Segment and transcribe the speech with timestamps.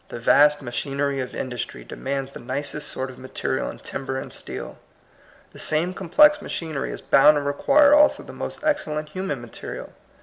[0.09, 4.33] The vast machinery of industry de mands the nicest sort of material in timber and
[4.33, 4.79] steel.
[5.53, 9.93] The same complex machinery is bound to require also the most excellent human material.